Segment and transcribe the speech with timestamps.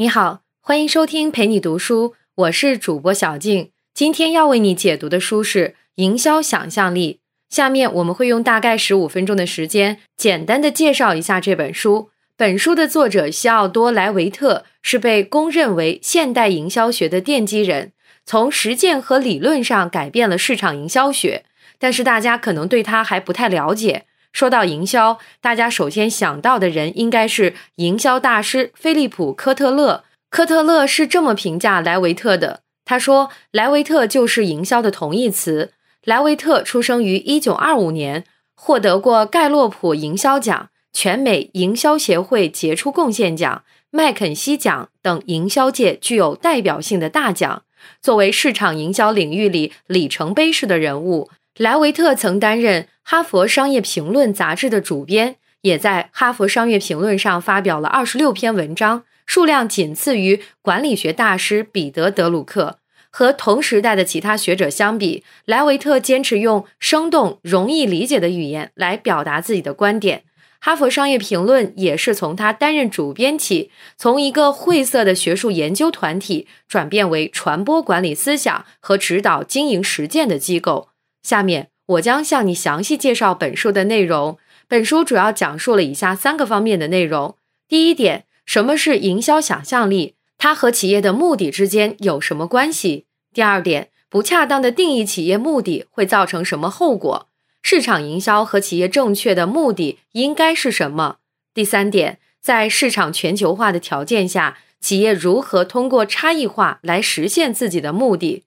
[0.00, 3.70] 你好，欢迎收听陪你读书，我是主播小静。
[3.92, 7.20] 今天要为你解读的书是《营销想象力》。
[7.54, 12.08] 下面我们会用大概十五分钟的时间，简单的介绍一下这本书。
[12.34, 17.92] 本书的作者西奥多·莱维特是被公认为现代营销学的奠基人，
[18.24, 21.44] 从实践和理论上改变了市场营销学。
[21.78, 24.06] 但是大家可能对他还不太了解。
[24.32, 30.04] 说到营销，大家首先想到的人应该是营销大师菲利普·科特勒。
[30.30, 35.72] 科特勒是这么评价莱维特的：他说，莱维特就是营销的同义词。
[36.04, 38.24] 莱维特出生于1925年，
[38.54, 47.64] 获得过盖洛普营销奖、全美营销协会杰出贡献奖、麦肯锡奖等营销界具有代表性的大奖。
[48.00, 51.30] 作为市场营销领域里里程碑式的人物。
[51.58, 62.78] 莱维特曾担任《哈佛商业评论》杂志的主编，也在《哈佛商业评论》上发表了二十六篇文章，数量仅次于管理学大师彼得·德鲁克。
[63.12, 70.18] 和同时代的其他学者相比，莱维特坚持用生动、容易理解的语言来表达自己的观点。
[70.60, 80.90] 《哈佛商业评论》也是从他担任主编起，从一个晦涩的学术研究团体转变为传播管理思想和指导经营实践的机构。
[81.22, 84.38] 下面我将向你详细介绍本书的内容。
[84.68, 90.14] 本书主要讲述了以下三个方面的内容：第一点，什么是营销想象力？
[90.38, 93.06] 它和企业的目的之间有什么关系？
[93.34, 97.28] 第二点，不恰当的定义企业目的会造成什么后果？
[97.62, 101.16] 市场营销和企业正确的目的应该是什么？
[101.52, 108.44] 第三点，在市场全球化的条件下，企业如何通过差异化来实现自己的目的？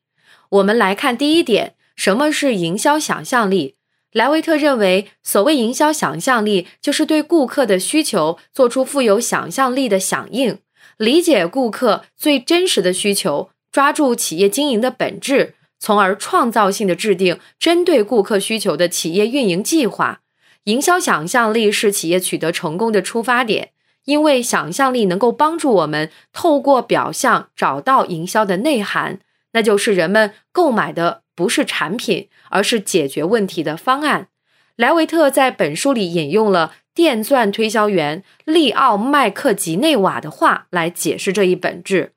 [0.49, 1.75] 我们来看第一点。
[1.95, 3.75] 什么是营销想象力？
[4.11, 10.59] 莱维特认为，所谓营销想象力，就是对顾客的需求做出富有想象力的响应，
[10.97, 20.21] 理解顾客最真实的需求，抓住企业经营的本质，从而创造性的制定针对顾客需求的企业运营计划。
[20.65, 23.71] 营销想象力是企业取得成功的出发点，
[24.05, 29.19] 因为想象力能够帮助我们透过表象找到营销的内涵，
[29.53, 31.22] 那就是人们购买的。
[31.35, 34.27] 不是产品，而是解决问题的方案。
[34.75, 42.13] 莱维特在本书里引用了电钻推销员利奥·麦克吉内瓦的话来解释这一本质：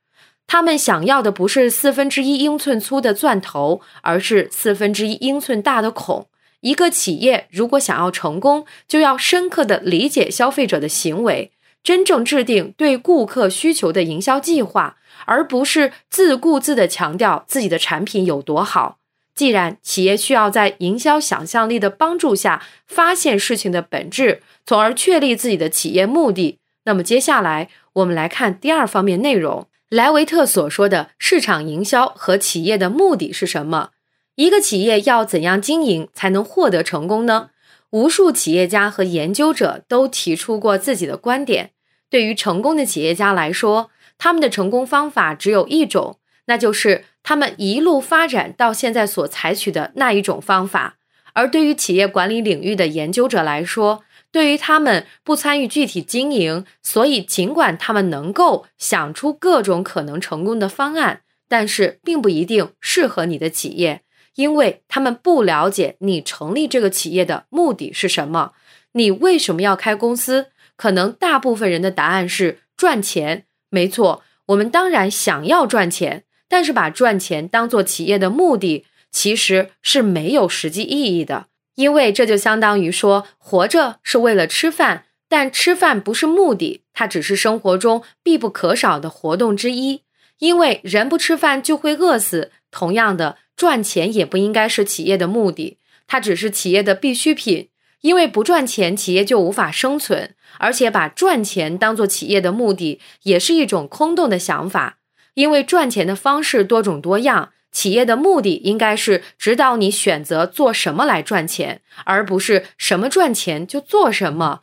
[0.46, 6.28] 他们想要的不是四分之一英寸粗的钻头，而是四分之一英寸大的孔。
[6.60, 11.52] 一个企业如果想要成功，就要深刻的理解消费者的行为，
[11.84, 18.98] 真正制定对顾客需求的营销计划，而不是自顾自的强调自己的产品有多好。
[19.36, 33.90] 既然企业需要在营销想象力的帮助下发现事情的本质，从而确立自己的企业目的，那么接下来我们来看第二方面内容：莱维特所说的市场营销和企业的目的是什么？
[34.36, 37.50] 一个企业要怎样经营才能获得成功呢？
[37.90, 41.72] 无数企业家和研究者都提出过自己的观点。
[42.08, 46.18] 对于成功的企业家来说，他们的成功方法只有一种。
[46.48, 50.94] 那就是他们一路发展到现在所采取的那一种方法，
[51.32, 64.02] 而对于企业管理领域的研究者来说，对于他们不参与具体经营，所以尽管他们能够想出各种可能成功的方案，但是并不一定适合你的企业，
[64.36, 68.52] 因为他们不了解你成立这个企业的目的是什么，
[68.92, 70.52] 你为什么要开公司？
[70.76, 73.46] 可能大部分人的答案是赚钱。
[73.68, 76.22] 没错，我们当然想要赚钱。
[76.48, 90.02] 但是把赚钱当做企业的目的，其实是没有实际意义的，因为这就相当于说，活着是为了吃饭，但吃饭不是目的，它只是生活中必不可少的活动之一。
[90.38, 92.52] 因为人不吃饭就会饿死。
[92.70, 97.70] 同样的，赚钱也不应该是企业的目的，它只是企业的必需品。
[98.02, 100.34] 因为不赚钱，企业就无法生存。
[100.58, 104.98] 而且把赚钱当做企业的目的，也是一种空洞的想法。
[105.36, 114.62] 因为赚钱的方式多种多样，企业的目的应该是指导你选择做什么来赚钱，而不是什么赚钱就做什么。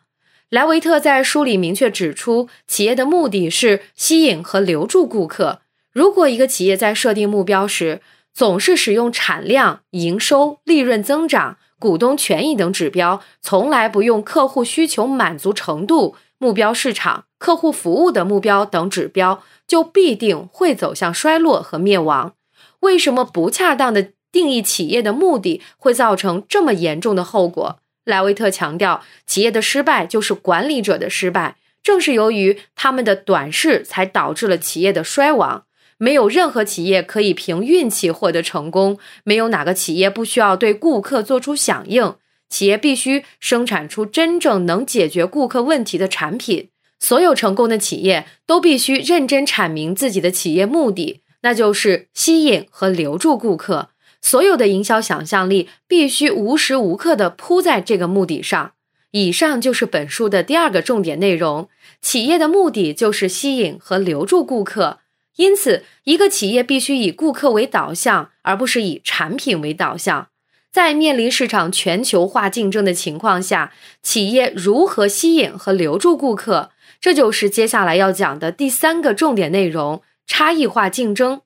[0.49, 5.61] 莱维特在书里明确指出，企业的目的是吸引和留住顾客。
[5.91, 8.01] 如果一个企业在设定目标时，
[8.33, 19.43] 总是使用产量、营收、利润增长、股东权益等指标，从来不用客户需求满足程度、目标市场、客户服务的目标等指标。
[19.65, 22.33] 就必定会走向衰落和灭亡。
[22.81, 27.79] 为什么不恰当的定义企业的目的会造成这么严重的后果？
[28.03, 35.63] 莱维特强调，企业的失败就是管理者的失败，正是由于他们的短视，才导致了企业的衰亡。
[35.97, 42.13] 没有任何企业可以凭运气获得成功，没有哪个企业不需要对顾客做出响应。
[42.53, 46.69] 企业必须生产出真正能解决顾客问题的产品。
[46.99, 53.89] 所有成功的企业都必须认真阐明自己的企业目的，那就是吸引和留住顾客。
[54.21, 58.73] 所有的营销想象力必须无时无刻地扑在这个目的上。
[59.09, 61.67] 以上就是本书的第二个重点内容：
[62.01, 64.99] 企业的目的就是吸引和留住顾客。
[65.37, 70.27] 因此，一个企业必须以顾客为导向，而不是以产品为导向。
[70.73, 73.71] 在面临市场全球化竞争的情况下，
[74.01, 76.71] 企业如何吸引和留住顾客？
[76.99, 81.41] 这就是接下来要讲的第三个重点内容：差异化竞争。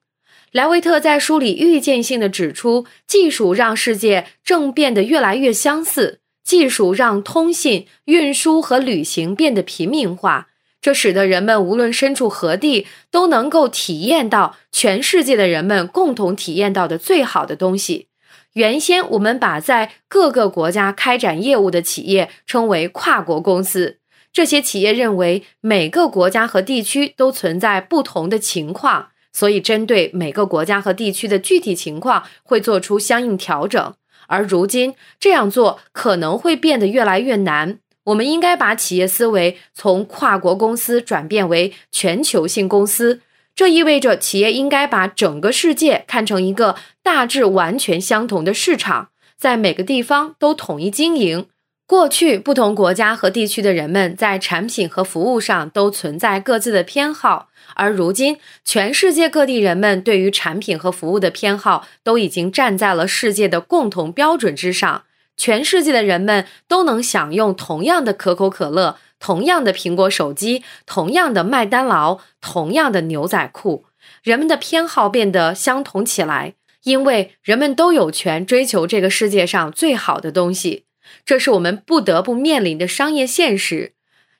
[0.50, 10.48] 莱维特在书里预见性的指出，技术让世界正变得越来越相似，技术让通信、运输和旅行变得平民化，
[10.80, 18.06] 这使得人们无论身处何地，都能够体验到全世界的人们共同体验到的最好的东西。
[18.54, 23.98] 原先我们把在各个国家开展业务的企业称为跨国公司。
[24.32, 33.94] 这些企业认为每个国家和地区都存在不同的情况，所以针对每个国家和地区的具体情况会做出相应调整。
[34.26, 37.78] 而如今这样做可能会变得越来越难。
[38.04, 43.20] 我们应该把企业思维从跨国公司转变为全球性公司，
[43.58, 51.46] 这意味着企业应该把整个世界看成一个大致完全相同的市场，在每个地方都统一经营。
[51.84, 65.02] 过去，不同国家和地区的人们在产品和服务上都存在各自的偏好，而如今，全世界各地人们对于产品和服务的偏好都已经站在了世界的共同标准之上。
[65.36, 73.86] 全世界的人们都能享用同样的可口可乐、同样的苹果手机、同样的麦当劳、同样的牛仔裤。
[74.22, 76.54] 人们的偏好变得相同起来，
[76.84, 80.84] 因为人们都有权追求这个世界上最好的东西。
[81.24, 83.92] 这是我们不得不面临的商业现实。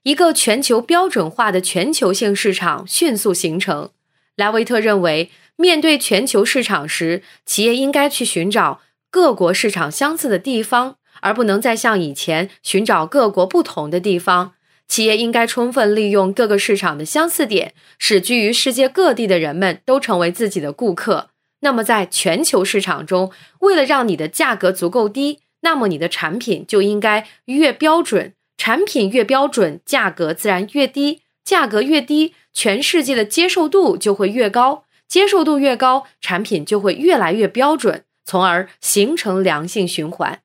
[0.05, 3.91] 一个全球标准化的全球性市场迅速形成。
[4.37, 14.55] 莱维特认为，面对全球市场时，企业应该去寻找各国市场相似的地方，而不能再像以前寻找各国不同的地方。
[14.89, 21.31] 企业应该充分利用各个市场的相似点，使居于世界各地的人们都成为自己的顾客。
[21.61, 23.31] 那么，在全球市场中，
[23.61, 25.41] 为了让你的价格足够低。
[25.61, 40.41] 那么你的产品就应该越标准，产品越标准，价格自然越低，价格越低，全世界的接受度就会越高，接受度越高，产品就会越来越标准，从而形成良性循环。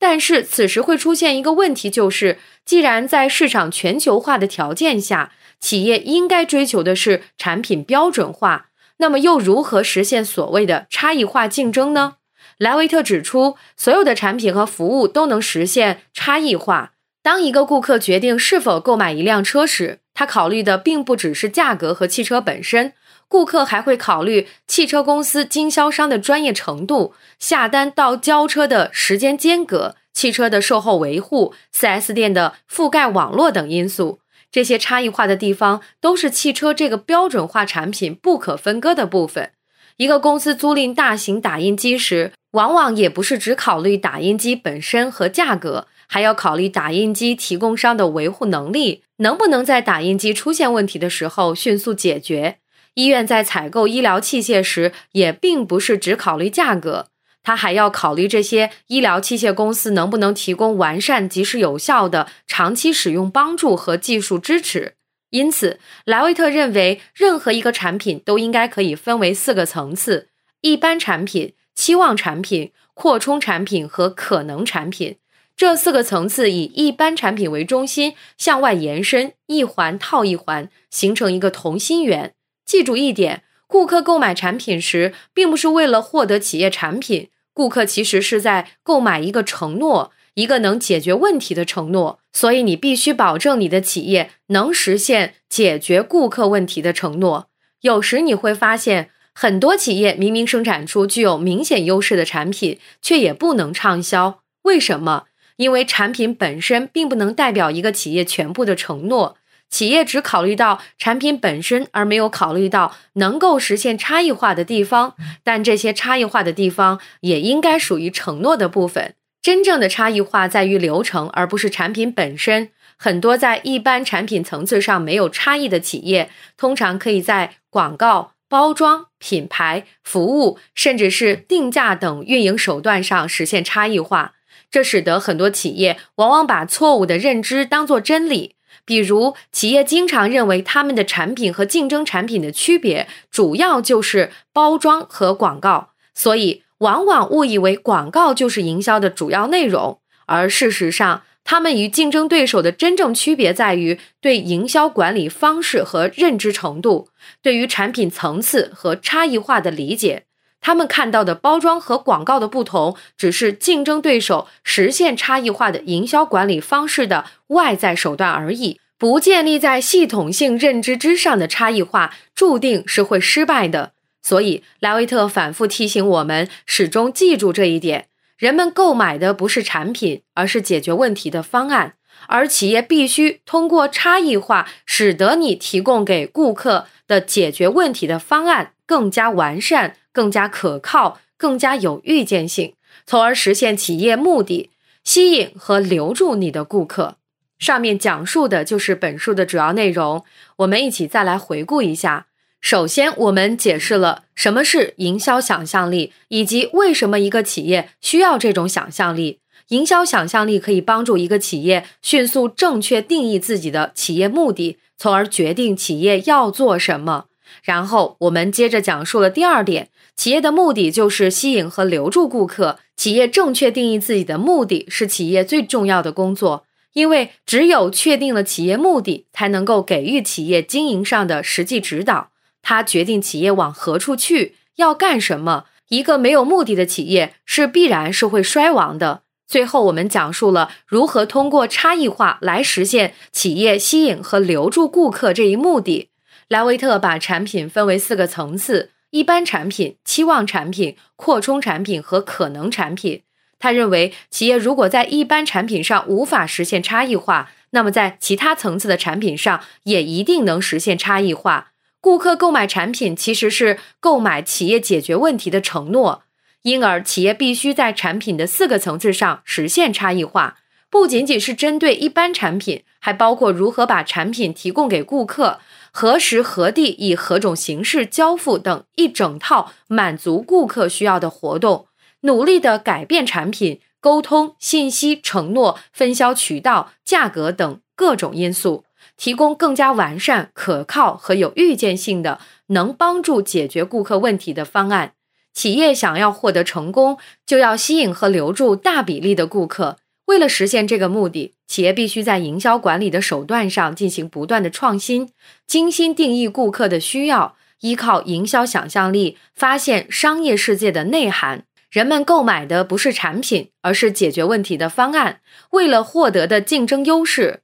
[0.00, 5.30] 但是此时会出现一个问题，就是既然在市场全球化的条件下，
[5.60, 12.16] 企业应该追求的是产品标准化，那么又如何实现所谓的差异化竞争呢？
[12.56, 16.92] 莱维特指出，所有的产品和服务都能实现差异化。
[17.22, 22.94] 当一个顾客决定是否购买一辆车时，他考虑的并不只是价格和汽车本身，
[23.30, 34.18] 顾客还会考虑汽车公司经销商的专业程度、下单到交车的时间间隔、汽车的售后维护、4S 店的覆盖网络等因素。
[34.50, 39.52] 这些差异化的地方，都是汽车这个标准化产品不可分割的部分。
[39.98, 52.56] 一个公司租赁大型打印机时，往往也不是只考虑打印机本身和价格，还要考虑打印机提供商的维护能力，能不能在打印机出现问题的时候迅速解决。
[53.00, 57.06] 医院在采购医疗器械时，也并不是只考虑价格，
[57.42, 64.94] 他还要考虑这些医疗器械公司能不能提供完善、及时有效的长期使用帮助和技术支持。
[65.30, 70.28] 因此，莱维特认为，任何一个产品都应该可以分为四个层次：
[70.60, 71.54] 一般产品。
[71.72, 75.16] 期望产品、扩充产品和可能产品
[75.56, 82.34] 这四个层次以一般产品为中心，向外延伸，一环套一环，形成一个同心圆。
[82.70, 92.20] 记住一点：顾客购买产品时，并不是为了获得企业产品，顾客其实是在购买一个承诺，一个能解决问题的承诺。
[92.32, 97.48] 所以，你必须保证你的企业能实现解决顾客问题的承诺。
[97.80, 99.10] 有时你会发现。
[99.32, 104.42] 很多企业明明生产出具有明显优势的产品，却也不能畅销。
[104.62, 105.24] 为什么？
[105.56, 109.36] 因为产品本身并不能代表一个企业全部的承诺。
[109.70, 115.14] 企业只考虑到产品本身，而没有考虑到能够实现差异化的地方。
[115.44, 119.14] 但这些差异化的地方也应该属于承诺的部分。
[119.40, 122.70] 真正的差异化在于流程，而不是产品本身。
[122.98, 134.34] 很多在一般产品层次上没有差异的企业，通常可以在广告、包装、品牌、服务，甚至是定价等运营手段上实现差异化。
[134.70, 138.56] 这使得很多企业往往把错误的认知当作真理。
[138.90, 150.00] 比如，企业经常认为他们的产品和竞争产品的区别主要就是包装和广告，所以往往误以为广告就是营销的主要内容。
[150.26, 160.24] 而事实上，他们与竞争对手的真正区别在于对营销管理方式和认知程度，对于产品层次和差异化的理解。
[160.60, 168.78] 他们看到的包装和广告的不同，只是竞争对手实现差异化的营销管理方式的外在手段而已。
[168.98, 173.92] 不建立在系统性认知之上的差异化，注定是会失败的。
[174.20, 181.94] 所以，莱维特反复提醒我们，始终记住这一点：人们购买的不是产品，而是解决问题的方案。
[182.26, 192.74] 而企业必须通过差异化，使得你提供给顾客的解决问题的方案更加完善、更加可靠、更加有预见性，
[193.06, 194.70] 从而实现企业目的，
[195.04, 197.16] 吸引和留住你的顾客。
[197.58, 200.24] 上面讲述的就是本书的主要内容，
[200.56, 202.26] 我们一起再来回顾一下。
[202.60, 209.40] 首先，我们解释了什么是营销想象力，以及为什么一个企业需要这种想象力。
[209.68, 217.26] 营销想象力可以帮助一个企业迅速正确定义自己的企业目的，从而决定企业要做什么。
[217.62, 222.78] 然后，我们接着讲述了第二点，企业的目的就是吸引和留住顾客。
[222.96, 226.64] 企业正确定义自己的目的是企业最重要的工作。
[226.92, 232.30] 因为只有确定了企业目的，才能够给予企业经营上的实际指导。
[232.62, 235.66] 它决定企业往何处去，要干什么。
[235.88, 239.22] 一个没有目的的企业是必然是会衰亡的。
[239.46, 246.08] 最后，我们讲述了如何通过差异化来实现企业吸引和留住顾客这一目的。
[246.48, 253.22] 莱维特把产品分为四个层次：一般产品、期望产品、扩充产品和可能产品。
[253.58, 261.72] 他认为，企业如果在一般产品上无法实现差异化，那么在其他层次的产品上也一定能实现差异化。
[262.00, 266.22] 顾客购买产品其实是购买企业解决问题的承诺，
[266.62, 270.56] 因而企业必须在产品的四个层次上实现差异化，
[270.88, 275.60] 不仅仅是针对一般产品，还包括如何把产品提供给顾客、
[275.92, 281.86] 何时何地以何种形式交付等一整套满足顾客需要的活动。
[282.22, 288.84] 努力的改变产品、沟通、信息、承诺、分销渠道、价格等各种因素，
[289.16, 295.14] 提供更加完善、可靠和有预见性的能帮助解决顾客问题的方案。
[295.52, 299.96] 企业想要获得成功，就要吸引和留住大比例的顾客。
[300.26, 305.30] 为了实现这个目的，企业必须在营销管理的手段上进行不断的创新，
[305.68, 311.62] 精心定义顾客的需要，依靠营销想象力发现商业世界的内涵。
[311.88, 315.38] 人们购买的不是产品，而是解决问题的方案。
[315.70, 317.60] 为了获得的竞争优势，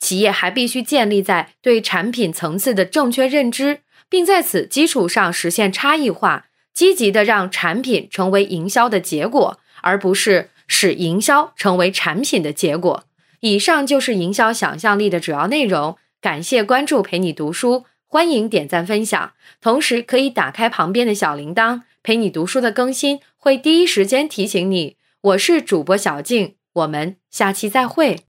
[0.00, 13.04] 企业还必须建立在对产品层次的正确认知，并在此基础上实现差异化，积极的让产品成为营销的结果，而不是使营销成为产品的结果。
[13.40, 15.96] 以上就是营销想象力的主要内容。
[16.20, 21.82] 感谢关注，陪你读书，欢迎点赞分享，同时可以打开旁边的小铃铛。
[22.02, 24.96] 陪你读书的更新会第一时间提醒你。
[25.20, 28.25] 我是主播小静，我们下期再会。